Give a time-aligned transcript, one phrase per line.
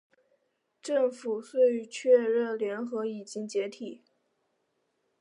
[0.81, 4.01] 政府遂确认联合已经解体。